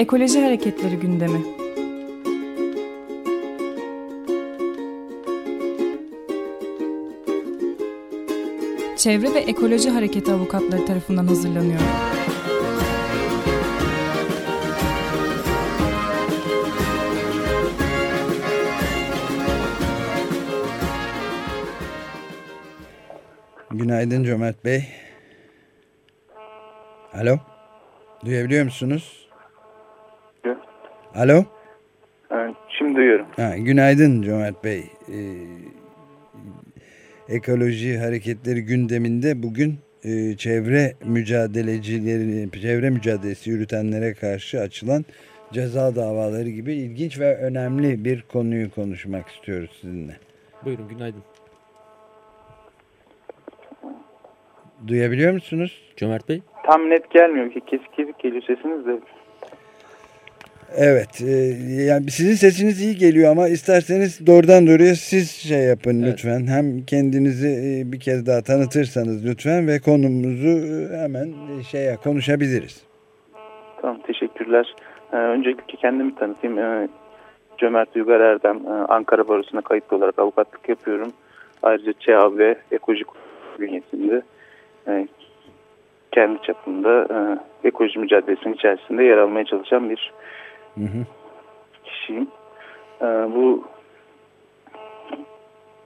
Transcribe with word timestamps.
Ekoloji 0.00 0.40
Hareketleri 0.40 0.96
gündemi. 0.96 1.42
Çevre 8.96 9.34
ve 9.34 9.38
Ekoloji 9.38 9.90
Hareketi 9.90 10.32
avukatları 10.32 10.86
tarafından 10.86 11.26
hazırlanıyor. 11.26 11.80
Günaydın 23.70 24.24
Cömert 24.24 24.64
Bey. 24.64 24.84
Alo. 27.14 27.38
Duyabiliyor 28.24 28.64
musunuz? 28.64 29.19
Alo. 31.14 31.44
Şimdi 32.78 32.96
duyuyorum. 32.96 33.26
Ha, 33.36 33.56
günaydın 33.56 34.22
Cömert 34.22 34.64
Bey. 34.64 34.84
Ee, 35.08 35.14
ekoloji 37.28 37.98
hareketleri 37.98 38.64
gündeminde 38.64 39.42
bugün 39.42 39.78
e, 40.04 40.36
çevre 40.36 40.92
mücadelecileri, 41.04 42.50
çevre 42.62 42.90
mücadelesi 42.90 43.50
yürütenlere 43.50 44.14
karşı 44.14 44.60
açılan 44.60 45.04
ceza 45.52 45.96
davaları 45.96 46.48
gibi 46.48 46.74
ilginç 46.74 47.20
ve 47.20 47.36
önemli 47.36 48.04
bir 48.04 48.22
konuyu 48.22 48.70
konuşmak 48.70 49.28
istiyoruz 49.28 49.78
sizinle. 49.80 50.16
Buyurun 50.64 50.88
günaydın. 50.88 51.22
Duyabiliyor 54.86 55.32
musunuz? 55.32 55.82
Cömert 55.96 56.28
Bey. 56.28 56.42
Tam 56.66 56.90
net 56.90 57.10
gelmiyor 57.10 57.52
ki 57.52 57.60
kesik 57.60 57.92
kesik 57.92 58.18
geliyor 58.18 58.42
sesiniz 58.42 58.86
de. 58.86 59.00
Evet, 60.76 61.22
e, 61.22 61.32
yani 61.82 62.10
sizin 62.10 62.34
sesiniz 62.34 62.82
iyi 62.82 62.96
geliyor 62.96 63.30
ama 63.30 63.48
isterseniz 63.48 64.26
doğrudan 64.26 64.66
doğruya 64.66 64.94
siz 64.94 65.30
şey 65.30 65.58
yapın 65.58 66.02
Evet. 66.02 66.12
lütfen. 66.12 66.46
Hem 66.46 66.84
kendinizi 66.84 67.48
e, 67.48 67.92
bir 67.92 68.00
kez 68.00 68.26
daha 68.26 68.42
tanıtırsanız 68.42 69.26
lütfen 69.26 69.68
ve 69.68 69.78
konumuzu 69.78 70.48
e, 70.48 70.98
hemen 70.98 71.28
şeye 71.70 71.96
konuşabiliriz. 71.96 72.82
Tamam 73.80 74.00
teşekkürler. 74.06 74.74
Ee, 75.12 75.16
öncelikle 75.16 75.76
kendimi 75.76 76.14
tanıtayım. 76.14 76.58
Ee, 76.58 76.88
Cömert 77.58 77.96
Uygar 77.96 78.20
Erdem. 78.20 78.56
Ee, 78.66 78.70
Ankara 78.70 79.28
Barosu'na 79.28 79.60
kayıtlı 79.60 79.96
olarak 79.96 80.18
avukatlık 80.18 80.68
yapıyorum. 80.68 81.12
Ayrıca 81.62 82.38
ve 82.38 82.56
Ekoloji 82.72 83.04
bünyesinde 83.60 84.22
e, 84.88 85.08
kendi 86.12 86.42
çapında 86.42 87.06
e, 87.64 87.68
ekoloji 87.68 87.98
mücadelesinin 87.98 88.54
içerisinde 88.54 89.04
yer 89.04 89.18
almaya 89.18 89.44
çalışan 89.44 89.90
bir 89.90 90.12
Kişiyim. 91.84 92.28
Ee, 93.02 93.04
bu 93.04 93.64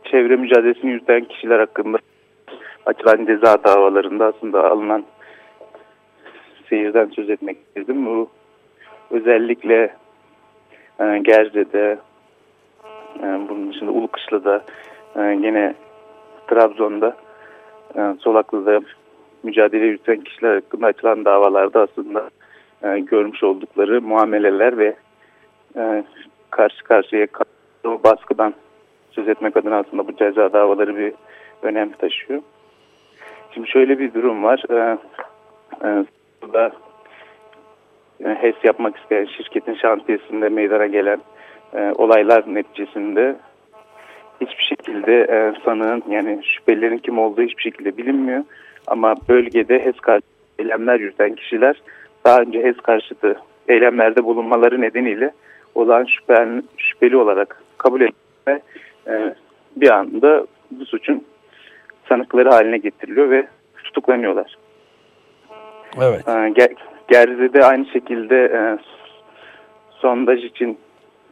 çevre 0.04 0.36
mücadelesini 0.36 0.90
yürüten 0.90 1.24
kişiler 1.24 1.58
hakkında 1.58 1.98
açılan 2.86 3.26
ceza 3.26 3.64
davalarında 3.64 4.26
aslında 4.26 4.70
alınan 4.70 5.04
seyirden 6.68 7.06
söz 7.06 7.30
etmek 7.30 7.56
istedim. 7.56 8.06
Bu 8.06 8.28
özellikle 9.10 9.94
e, 11.00 11.18
Gerze'de, 11.18 11.98
e, 13.20 13.22
bunun 13.22 13.72
dışında 13.72 13.90
Ulukışla'da, 13.90 14.64
e, 15.16 15.34
gene 15.34 15.74
Trabzon'da, 16.46 17.16
e, 17.96 18.00
Solaklı'da 18.20 18.80
mücadele 19.42 19.84
yürüten 19.84 20.20
kişiler 20.20 20.54
hakkında 20.54 20.86
açılan 20.86 21.24
davalarda 21.24 21.80
aslında 21.80 22.30
e, 22.84 22.98
görmüş 23.00 23.42
oldukları 23.42 24.02
muameleler 24.02 24.78
ve 24.78 24.96
e, 25.76 26.04
karşı 26.50 26.84
karşıya 26.84 27.26
kaldığı 27.26 28.04
baskıdan 28.04 28.54
söz 29.10 29.28
etmek 29.28 29.56
adına 29.56 29.76
aslında 29.76 30.08
bu 30.08 30.16
ceza 30.16 30.52
davaları 30.52 30.96
bir 30.96 31.12
önem 31.62 31.92
taşıyor. 31.92 32.42
Şimdi 33.54 33.68
şöyle 33.68 33.98
bir 33.98 34.14
durum 34.14 34.42
var. 34.42 34.62
E, 34.70 34.98
e, 35.84 36.04
burada 36.42 36.72
e, 38.24 38.28
HES 38.28 38.54
yapmak 38.64 38.96
isteyen 38.96 39.24
şirketin 39.24 39.74
şantiyesinde 39.74 40.48
meydana 40.48 40.86
gelen 40.86 41.20
e, 41.74 41.92
olaylar 41.96 42.54
neticesinde 42.54 43.36
hiçbir 44.40 44.64
şekilde 44.64 45.20
e, 45.20 45.52
sanığın 45.64 46.02
yani 46.08 46.40
şüphelilerin 46.44 46.98
kim 46.98 47.18
olduğu 47.18 47.42
hiçbir 47.42 47.62
şekilde 47.62 47.96
bilinmiyor. 47.96 48.44
Ama 48.86 49.14
bölgede 49.28 49.84
HES 49.84 49.96
karşı 49.96 50.26
eylemler 50.58 51.00
yürüten 51.00 51.34
kişiler 51.34 51.76
daha 52.24 52.40
önce 52.40 52.62
HES 52.62 52.76
karşıtı 52.76 53.36
eylemlerde 53.68 54.24
bulunmaları 54.24 54.80
nedeniyle 54.80 55.32
olan 55.74 56.04
şüpheli, 56.04 56.62
şüpheli 56.76 57.16
olarak 57.16 57.62
kabul 57.78 58.00
edilme 58.00 58.60
e, 59.06 59.34
bir 59.76 59.90
anda 59.90 60.46
bu 60.70 60.86
suçun 60.86 61.24
sanıkları 62.08 62.50
haline 62.50 62.78
getiriliyor 62.78 63.30
ve 63.30 63.46
tutuklanıyorlar. 63.84 64.56
Evet. 66.02 66.28
E, 66.28 66.30
Ger- 66.30 66.76
Gerze'de 67.08 67.64
aynı 67.64 67.86
şekilde 67.86 68.44
e, 68.44 68.78
sondaj 69.90 70.44
için 70.44 70.78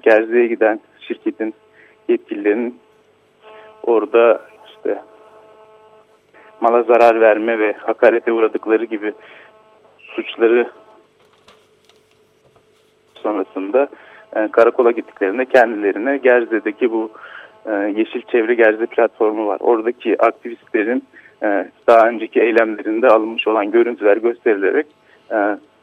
Gerze'ye 0.02 0.46
giden 0.46 0.80
şirketin 1.00 1.54
yetkililerinin 2.08 2.78
orada 3.82 4.40
işte 4.66 5.02
mala 6.60 6.82
zarar 6.82 7.20
verme 7.20 7.58
ve 7.58 7.72
hakarete 7.72 8.32
uğradıkları 8.32 8.84
gibi 8.84 9.12
suçları 9.98 10.70
sonrasında 13.22 13.88
e, 14.36 14.48
karakola 14.48 14.90
gittiklerinde 14.90 15.44
kendilerine 15.44 16.16
Gerze'deki 16.16 16.92
bu 16.92 17.10
e, 17.66 17.72
Yeşil 17.72 18.22
Çevre 18.22 18.54
Gerze 18.54 18.86
platformu 18.86 19.46
var. 19.46 19.58
Oradaki 19.60 20.22
aktivistlerin 20.22 21.04
e, 21.42 21.68
daha 21.86 22.08
önceki 22.08 22.40
eylemlerinde 22.40 23.08
alınmış 23.08 23.48
olan 23.48 23.70
görüntüler 23.70 24.16
gösterilerek 24.16 24.86
e, 25.32 25.36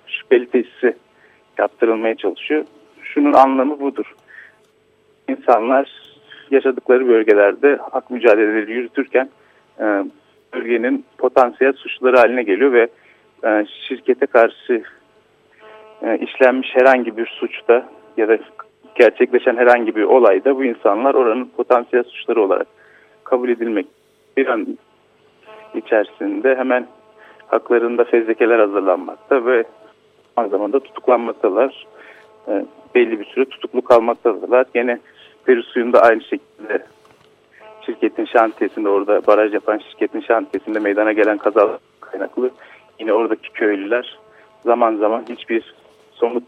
şüpheli 0.07 0.49
tesisi 0.49 0.95
yaptırılmaya 1.57 2.15
çalışıyor. 2.15 2.65
Şunun 3.03 3.33
anlamı 3.33 3.79
budur. 3.79 4.15
İnsanlar 5.29 5.91
yaşadıkları 6.51 7.07
bölgelerde 7.07 7.79
hak 7.91 8.11
mücadeleleri 8.11 8.71
yürütürken 8.71 9.29
e, 9.79 10.03
bölgenin 10.53 11.05
potansiyel 11.17 11.73
suçluları 11.73 12.17
haline 12.17 12.43
geliyor 12.43 12.71
ve 12.71 12.87
e, 13.43 13.65
şirkete 13.87 14.25
karşı 14.25 14.83
e, 16.01 16.17
işlenmiş 16.17 16.75
herhangi 16.75 17.17
bir 17.17 17.25
suçta 17.25 17.89
ya 18.17 18.27
da 18.27 18.37
gerçekleşen 18.95 19.57
herhangi 19.57 19.95
bir 19.95 20.03
olayda 20.03 20.55
bu 20.55 20.63
insanlar 20.63 21.15
oranın 21.15 21.45
potansiyel 21.57 22.03
suçları 22.03 22.41
olarak 22.41 22.67
kabul 23.23 23.49
edilmek 23.49 23.87
bir 24.37 24.47
an 24.47 24.77
içerisinde 25.75 26.55
hemen 26.55 26.87
haklarında 27.47 28.03
fezlekeler 28.03 28.59
hazırlanmakta 28.59 29.45
ve 29.45 29.63
aynı 30.37 30.49
zamanda 30.49 30.79
tutuklanmaktalar. 30.79 31.87
E, 32.47 32.65
belli 32.95 33.19
bir 33.19 33.25
süre 33.25 33.45
tutuklu 33.45 33.81
kalmaktadırlar. 33.81 34.65
Gene 34.73 34.99
Peri 35.45 35.63
suyunda 35.63 36.01
aynı 36.01 36.21
şekilde 36.21 36.85
şirketin 37.85 38.25
şantiyesinde 38.25 38.89
orada 38.89 39.27
baraj 39.27 39.53
yapan 39.53 39.77
şirketin 39.77 40.21
şantiyesinde 40.21 40.79
meydana 40.79 41.11
gelen 41.11 41.37
kaza 41.37 41.79
kaynaklı 42.01 42.51
yine 42.99 43.13
oradaki 43.13 43.51
köylüler 43.51 44.19
zaman 44.63 44.95
zaman 44.95 45.23
hiçbir 45.29 45.73
somut 46.19 46.43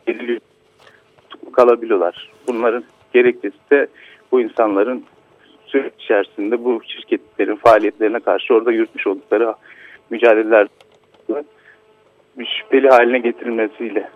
tutuklu 1.29 1.51
kalabiliyorlar. 1.51 2.31
Bunların 2.47 2.83
gerekçesi 3.13 3.57
de 3.71 3.87
bu 4.31 4.41
insanların 4.41 5.03
süreç 5.65 5.93
içerisinde 5.99 6.63
bu 6.63 6.81
şirketlerin 6.87 7.55
faaliyetlerine 7.55 8.19
karşı 8.19 8.53
orada 8.53 8.71
yürütmüş 8.71 9.07
oldukları 9.07 9.53
mücadeleler 10.09 10.67
bir 12.37 12.46
şüpheli 12.46 12.90
haline 12.90 13.19
getirilmesiyle 13.19 14.09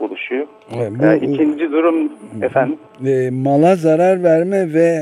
oluşuyor. 0.00 0.46
Evet, 0.76 0.92
bu, 0.98 1.04
Ee, 1.04 1.16
ikinci 1.16 1.72
durum 1.72 2.12
efendim 2.42 2.78
e, 3.06 3.30
mala 3.30 3.76
zarar 3.76 4.22
verme 4.22 4.74
ve 4.74 5.00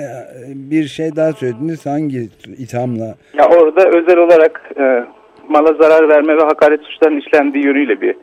bir 0.54 0.84
şey 0.84 1.16
daha 1.16 1.32
söylediniz 1.32 1.86
hangi 1.86 2.28
ithamla? 2.58 3.14
Ya 3.34 3.48
orada 3.48 3.88
özel 3.88 4.18
olarak 4.18 4.70
e, 4.78 5.04
mala 5.48 5.72
zarar 5.72 6.08
verme 6.08 6.36
ve 6.36 6.40
hakaret 6.42 6.80
suçlarının 6.82 7.20
işlendiği 7.20 7.64
yönüyle 7.64 8.00
bir 8.00 8.16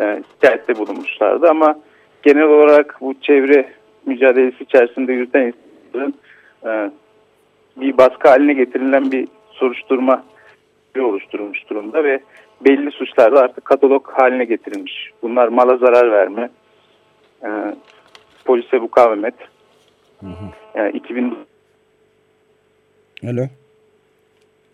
e, 0.00 0.22
şikayette 0.32 0.76
bulunmuşlardı 0.76 1.48
ama 1.48 1.78
genel 2.22 2.42
olarak 2.42 2.96
bu 3.00 3.14
çevre 3.20 3.72
mücadelesi 4.06 4.64
içerisinde 4.64 5.12
yürüten 5.12 5.52
insanların 5.52 6.14
e, 6.66 6.90
bir 7.76 7.98
baskı 7.98 8.28
haline 8.28 8.52
getirilen 8.52 9.12
bir 9.12 9.28
soruşturma 9.50 10.24
oluşturulmuş 10.98 11.70
durumda 11.70 12.04
ve 12.04 12.20
belli 12.60 12.90
suçlarda 12.90 13.40
artık 13.40 13.64
katalog 13.64 14.08
haline 14.12 14.44
getirilmiş. 14.44 15.10
Bunlar 15.22 15.48
mala 15.48 15.76
zarar 15.76 16.12
verme, 16.12 16.50
e, 17.42 17.48
polise 18.44 18.78
mukavemet, 18.78 19.34
e, 20.74 20.90
2000 20.90 21.34
Alo. 23.24 23.46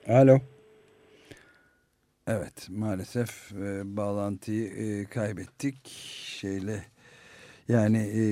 Alo. 0.08 0.38
Evet 2.28 2.68
maalesef 2.70 3.52
e, 3.52 3.96
bağlantıyı 3.96 4.66
e, 4.68 5.04
kaybettik. 5.04 5.88
Şeyle 6.40 6.84
yani 7.68 7.98
e, 7.98 8.22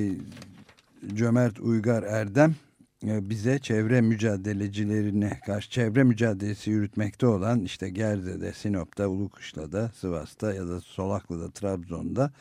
Cömert 1.14 1.60
Uygar 1.60 2.02
Erdem 2.02 2.54
e, 3.06 3.30
bize 3.30 3.58
çevre 3.58 4.00
mücadelecilerine 4.00 5.40
karşı 5.46 5.70
çevre 5.70 6.04
mücadelesi 6.04 6.70
yürütmekte 6.70 7.26
olan 7.26 7.60
işte 7.60 7.90
Gerze'de, 7.90 8.52
Sinop'ta, 8.52 9.08
Ulukuşla'da, 9.08 9.88
Sivas'ta 9.88 10.54
ya 10.54 10.68
da 10.68 10.80
Solaklı'da, 10.80 11.50
Trabzon'da 11.50 12.32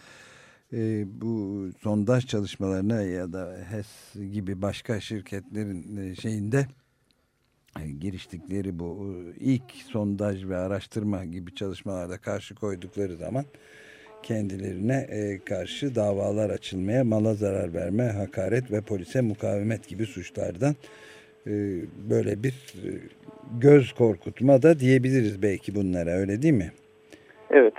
e, 0.73 1.05
bu 1.21 1.69
sondaj 1.81 2.25
çalışmalarına 2.25 3.01
ya 3.01 3.33
da 3.33 3.57
HES 3.69 4.13
gibi 4.31 4.61
başka 4.61 4.99
şirketlerin 4.99 5.97
e, 5.97 6.15
şeyinde 6.15 6.67
giriştikleri 7.99 8.79
bu 8.79 9.15
e, 9.15 9.39
ilk 9.39 9.71
sondaj 9.91 10.49
ve 10.49 10.57
araştırma 10.57 11.25
gibi 11.25 11.55
çalışmalarda 11.55 12.17
karşı 12.17 12.55
koydukları 12.55 13.15
zaman 13.15 13.43
kendilerine 14.23 15.07
e, 15.09 15.39
karşı 15.45 15.95
davalar 15.95 16.49
açılmaya, 16.49 17.03
mala 17.03 17.33
zarar 17.33 17.73
verme, 17.73 18.03
hakaret 18.03 18.71
ve 18.71 18.81
polise 18.81 19.21
mukavemet 19.21 19.87
gibi 19.87 20.05
suçlardan 20.05 20.75
böyle 22.09 22.43
bir 22.43 22.53
göz 23.61 23.93
korkutma 23.93 24.61
da 24.61 24.79
diyebiliriz 24.79 25.41
belki 25.41 25.75
bunlara 25.75 26.09
öyle 26.09 26.41
değil 26.41 26.53
mi? 26.53 26.71
Evet. 27.49 27.73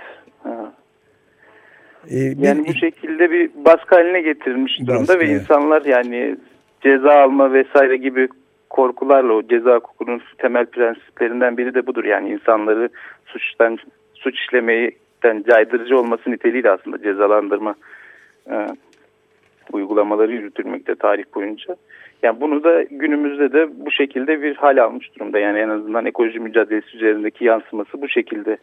Ee, 2.11 2.17
yani 2.17 2.63
bir, 2.63 2.67
bu 2.67 2.73
şekilde 2.73 3.31
bir 3.31 3.49
baskı 3.65 3.95
haline 3.95 4.21
getirilmiş 4.21 4.79
durumda 4.79 4.99
baskı, 4.99 5.19
ve 5.19 5.29
insanlar 5.29 5.85
yani 5.85 6.37
ceza 6.81 7.11
alma 7.11 7.53
vesaire 7.53 7.97
gibi 7.97 8.27
korkularla 8.75 9.33
o 9.33 9.47
ceza 9.47 9.75
hukukunun 9.75 10.21
temel 10.37 10.65
prensiplerinden 10.65 11.57
biri 11.57 11.73
de 11.73 11.87
budur. 11.87 12.03
Yani 12.03 12.29
insanları 12.29 12.89
suçtan 13.25 13.77
suç 14.13 14.39
işlemeyden 14.39 15.43
caydırıcı 15.49 15.97
olması 15.99 16.31
niteliğiyle 16.31 16.71
aslında 16.71 17.01
cezalandırma 17.01 17.75
e, 18.51 18.67
uygulamaları 19.71 20.31
yürütülmekte 20.31 20.95
tarih 20.95 21.23
boyunca. 21.35 21.75
Yani 22.23 22.41
bunu 22.41 22.63
da 22.63 22.83
günümüzde 22.83 23.53
de 23.53 23.85
bu 23.85 23.91
şekilde 23.91 24.41
bir 24.41 24.55
hal 24.55 24.77
almış 24.77 25.15
durumda. 25.15 25.39
Yani 25.39 25.59
en 25.59 25.69
azından 25.69 26.05
ekoloji 26.05 26.39
mücadelesi 26.39 26.97
üzerindeki 26.97 27.45
yansıması 27.45 28.01
bu 28.01 28.09
şekilde 28.09 28.57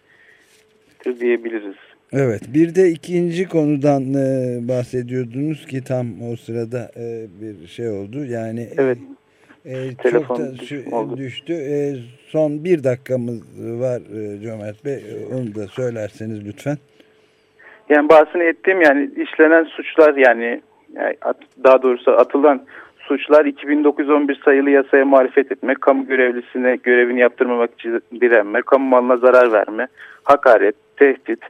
diyebiliriz. 1.21 1.77
Evet 2.13 2.43
bir 2.55 2.75
de 2.75 2.89
ikinci 2.89 3.49
konudan 3.49 4.03
e, 4.15 4.59
bahsediyordunuz 4.69 5.67
ki 5.67 5.85
tam 5.85 6.07
o 6.33 6.37
sırada 6.37 6.91
e, 6.97 7.27
bir 7.41 7.67
şey 7.67 7.89
oldu. 7.89 8.25
Yani 8.25 8.69
evet. 8.79 8.99
E, 9.65 9.95
Telefon 9.95 10.37
çok 10.37 10.39
da 10.39 10.53
düştü. 10.53 10.85
düştü. 11.17 11.53
E, 11.53 11.97
son 12.29 12.65
bir 12.65 12.85
dakikamız 12.85 13.41
var 13.81 14.01
e, 14.01 14.41
Cömert 14.41 14.85
Bey. 14.85 14.95
E, 14.95 15.35
onu 15.35 15.55
da 15.55 15.67
söylerseniz 15.67 16.47
lütfen. 16.47 16.77
Yani 17.89 18.09
bahsini 18.09 18.43
ettiğim 18.43 18.81
yani 18.81 19.11
işlenen 19.17 19.65
suçlar 19.65 20.15
yani, 20.15 20.63
yani 20.95 21.17
daha 21.65 21.83
doğrusu 21.83 22.11
atılan 22.11 22.63
suçlar 22.99 23.45
2911 23.45 24.41
sayılı 24.45 24.71
yasaya 24.71 25.05
muhalefet 25.05 25.53
etmek, 25.53 25.81
kamu 25.81 26.07
görevlisine 26.07 26.77
görevini 26.77 27.21
yaptırmamak 27.21 27.71
için 27.75 28.01
direnme, 28.21 28.63
kamu 28.63 28.89
malına 28.89 29.17
zarar 29.17 29.53
verme, 29.53 29.87
hakaret, 30.23 30.75
tehdit 30.97 31.41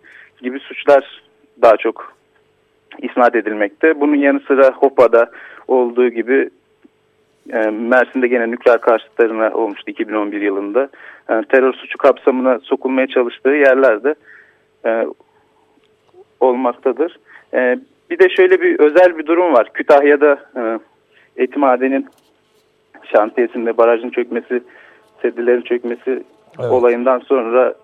gibi 0.43 0.61
suçlar 0.61 1.23
daha 1.63 1.77
çok 1.77 2.15
isnat 2.99 3.35
edilmekte. 3.35 4.01
Bunun 4.01 4.17
yanı 4.17 4.41
sıra 4.41 4.71
HOPA'da 4.71 5.31
olduğu 5.69 6.09
gibi 6.09 6.51
Mersin'de 7.71 8.29
gene 8.29 8.51
nükleer 8.51 8.81
karşıtlarına 8.81 9.51
olmuştu 9.55 9.91
2011 9.91 10.41
yılında. 10.41 10.89
E, 11.31 11.43
terör 11.43 11.73
suçu 11.73 11.99
kapsamına 11.99 12.59
sokulmaya 12.59 13.07
çalıştığı 13.07 13.51
yerlerde 13.51 14.15
e, 14.87 15.07
olmaktadır. 16.41 17.19
E, 17.55 17.79
bir 18.11 18.19
de 18.19 18.29
şöyle 18.29 18.61
bir 18.61 18.81
özel 18.81 19.19
bir 19.19 19.27
durum 19.27 19.53
var. 19.53 19.73
Kütahya'da 19.75 20.39
e, 20.57 20.79
Etimade'nin 21.43 22.07
şantiyesinde 23.13 23.77
barajın 23.77 24.11
çökmesi, 24.11 24.63
sedilerin 25.23 25.63
çökmesi 25.63 26.23
evet. 26.61 26.71
olayından 26.71 27.19
sonra 27.19 27.75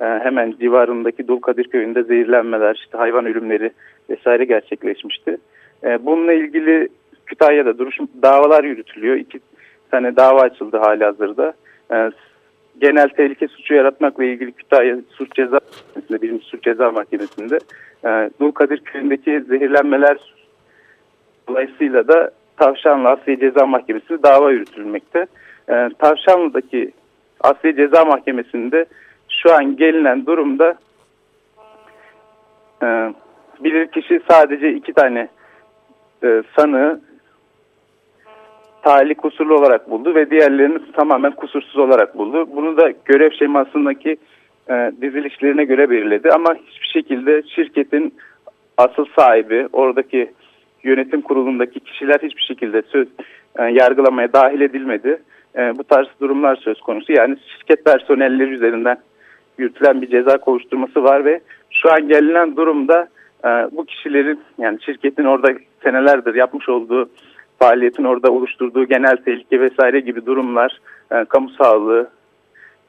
e, 0.00 0.04
hemen 0.04 0.54
civarındaki 0.60 1.28
Dulkadir 1.28 1.64
köyünde 1.64 2.02
zehirlenmeler, 2.02 2.74
işte 2.74 2.98
hayvan 2.98 3.26
ölümleri 3.26 3.70
vesaire 4.10 4.44
gerçekleşmişti. 4.44 5.36
E, 5.84 6.06
bununla 6.06 6.32
ilgili 6.32 6.88
Kütahya'da 7.28 7.78
duruş, 7.78 7.98
davalar 8.22 8.64
yürütülüyor. 8.64 9.16
İki 9.16 9.40
tane 9.90 10.16
dava 10.16 10.40
açıldı 10.40 10.76
hali 10.76 11.04
hazırda. 11.04 11.52
E, 11.92 12.10
genel 12.80 13.08
tehlike 13.08 13.48
suçu 13.48 13.74
yaratmakla 13.74 14.24
ilgili 14.24 14.52
Kütahya 14.52 14.96
Suç 15.10 15.34
Ceza 15.34 15.60
Mahkemesi'nde, 15.60 16.22
birinci 16.22 16.44
Suç 16.44 16.62
Ceza 16.62 16.90
Mahkemesi'nde 16.90 17.58
e, 18.04 18.30
Dulkadir 18.40 18.78
köyündeki 18.78 19.40
zehirlenmeler 19.40 20.16
dolayısıyla 21.48 22.08
da 22.08 22.30
Tavşanlı 22.56 23.08
Asliye 23.08 23.38
Ceza 23.38 23.66
Mahkemesi'nde 23.66 24.22
dava 24.22 24.50
yürütülmekte. 24.50 25.26
E, 25.68 25.88
Tavşanlı'daki 25.98 26.92
Asliye 27.40 27.76
Ceza 27.76 28.04
Mahkemesi'nde 28.04 28.86
şu 29.28 29.54
an 29.54 29.76
gelinen 29.76 30.26
durumda 30.26 30.74
e, 32.82 33.14
bilirkişi 33.60 34.20
sadece 34.30 34.72
iki 34.72 34.92
tane 34.92 35.28
e, 36.24 36.42
sanığı 36.56 37.00
talih 38.82 39.14
kusurlu 39.14 39.54
olarak 39.54 39.90
buldu 39.90 40.14
ve 40.14 40.30
diğerlerini 40.30 40.78
tamamen 40.92 41.32
kusursuz 41.32 41.76
olarak 41.76 42.18
buldu. 42.18 42.48
Bunu 42.56 42.76
da 42.76 42.92
görev 43.04 43.30
şemasındaki 43.30 44.16
e, 44.70 44.92
dizilişlerine 45.00 45.64
göre 45.64 45.90
belirledi 45.90 46.30
ama 46.30 46.54
hiçbir 46.54 46.86
şekilde 46.86 47.42
şirketin 47.42 48.14
asıl 48.76 49.04
sahibi, 49.16 49.68
oradaki 49.72 50.30
yönetim 50.82 51.20
kurulundaki 51.20 51.80
kişiler 51.80 52.18
hiçbir 52.22 52.42
şekilde 52.42 52.82
söz 52.82 53.08
e, 53.58 53.62
yargılamaya 53.62 54.32
dahil 54.32 54.60
edilmedi. 54.60 55.22
E, 55.56 55.78
bu 55.78 55.84
tarz 55.84 56.06
durumlar 56.20 56.56
söz 56.56 56.80
konusu. 56.80 57.12
Yani 57.12 57.36
şirket 57.56 57.84
personelleri 57.84 58.50
üzerinden 58.50 58.98
yürütülen 59.58 60.02
bir 60.02 60.10
ceza 60.10 60.38
kovuşturması 60.38 61.04
var 61.04 61.24
ve 61.24 61.40
şu 61.70 61.92
an 61.92 62.08
gelinen 62.08 62.56
durumda 62.56 63.08
e, 63.44 63.48
bu 63.48 63.84
kişilerin 63.84 64.40
yani 64.58 64.78
şirketin 64.82 65.24
orada 65.24 65.48
senelerdir 65.82 66.34
yapmış 66.34 66.68
olduğu 66.68 67.08
faaliyetin 67.58 68.04
orada 68.04 68.32
oluşturduğu 68.32 68.84
genel 68.84 69.16
tehlike 69.16 69.60
vesaire 69.60 70.00
gibi 70.00 70.26
durumlar, 70.26 70.80
e, 71.12 71.24
kamu 71.24 71.50
sağlığı 71.50 72.10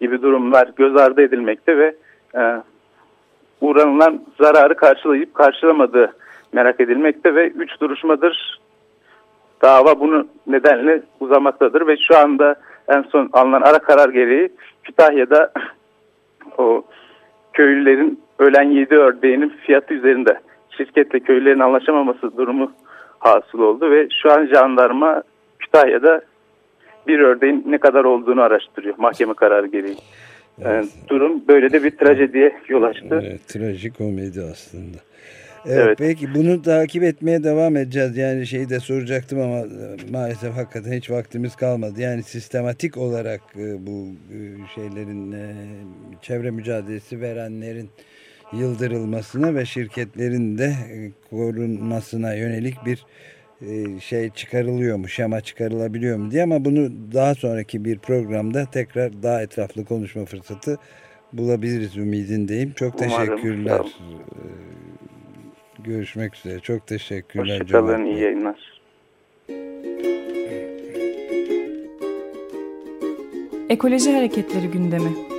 gibi 0.02 0.22
durumlar 0.22 0.70
göz 0.76 0.96
ardı 0.96 1.22
edilmekte 1.22 1.78
ve 1.78 1.96
e, 2.36 2.42
uğranılan 3.62 4.22
zararı 4.40 4.76
karşılayıp 4.76 5.34
karşılamadığı 5.34 6.14
merak 6.54 6.80
edilmekte 6.80 7.36
ve 7.36 7.48
üç 7.48 7.82
duruşmadır 7.82 8.60
dava 9.62 10.00
bunu 10.00 10.28
nedenle 10.48 11.02
uzamaktadır 11.20 11.88
ve 11.88 11.98
şu 11.98 12.18
anda 12.18 12.56
en 12.88 13.02
son 13.02 13.30
alınan 13.34 13.62
ara 13.62 13.80
karar 13.80 14.10
gereği 14.10 14.50
Kütahya'da 14.84 15.52
o 16.58 16.84
köylülerin 17.54 18.20
ölen 18.40 18.70
7 18.72 18.96
ördeğinin 18.96 19.50
fiyatı 19.50 19.94
üzerinde. 19.94 20.40
Şirketle 20.78 21.20
köylülerin 21.20 21.60
anlaşamaması 21.60 22.38
durumu 22.38 22.72
hasıl 23.20 23.60
oldu 23.60 23.92
ve 23.92 24.08
şu 24.22 24.32
an 24.32 24.46
jandarma 24.46 25.24
Kütahya'da 25.60 26.22
bir 27.08 27.20
ördeğin 27.20 27.64
ne 27.68 27.78
kadar 27.78 28.04
olduğunu 28.04 28.42
araştırıyor 28.42 28.96
mahkeme 28.98 29.34
kararı 29.34 29.68
gereği. 29.68 29.98
Evet. 30.62 30.86
Durum 31.08 31.48
böyle 31.48 31.72
de 31.72 31.84
bir 31.84 31.92
trajediye 31.92 32.56
yol 32.68 32.84
açtı. 32.84 33.22
Evet, 33.24 33.48
trajik 33.48 33.98
komedi 33.98 34.42
aslında. 34.52 34.98
Evet, 35.66 35.78
evet. 35.86 35.98
Peki 35.98 36.36
bunu 36.36 36.62
takip 36.62 37.04
etmeye 37.04 37.44
devam 37.44 37.78
edeceğiz. 37.78 38.18
Yani 38.18 38.48
şeyi 38.48 38.70
de 38.70 38.80
soracaktım 38.80 39.42
ama 39.42 39.58
e, 39.58 40.12
maalesef 40.12 40.56
hakikaten 40.56 40.92
hiç 40.92 41.12
vaktimiz 41.12 41.56
kalmadı. 41.56 42.02
Yani 42.02 42.24
sistematik 42.24 42.98
olarak 42.98 43.42
e, 43.56 43.88
bu 43.88 44.08
e, 44.34 44.38
şeylerin 44.76 45.36
çevre 46.22 46.52
mücadelesi 46.52 47.22
verenlerin 47.22 47.90
yıldırılmasına 48.54 49.56
ve 49.56 49.66
şirketlerin 49.66 50.58
de 50.58 50.74
korunmasına 51.30 52.34
yönelik 52.34 52.76
bir 52.86 53.06
şey 54.00 54.30
çıkarılıyor 54.30 54.98
mu, 54.98 55.08
şema 55.08 55.42
çıkarılabiliyor 55.42 56.18
mu 56.18 56.32
diye 56.32 56.44
ama 56.44 56.66
bunu 56.66 56.92
daha 57.14 57.36
sonraki 57.36 57.86
bir 57.86 58.00
programda 58.00 58.66
tekrar 58.66 59.24
daha 59.24 59.42
etraflı 59.42 59.86
konuşma 59.86 60.26
fırsatı 60.26 60.78
bulabiliriz 61.34 61.98
ümidindeyim. 61.98 62.74
Çok 62.74 63.02
Umarım. 63.02 63.28
teşekkürler. 63.28 63.82
Görüşmek 65.84 66.36
üzere. 66.36 66.60
Çok 66.60 66.88
teşekkürler. 66.88 67.62
Hoşçakalın. 67.62 68.06
İyi 68.06 68.20
yayınlar. 68.20 68.80
Ekoloji 73.70 74.12
Hareketleri 74.14 74.68
gündemi. 74.68 75.39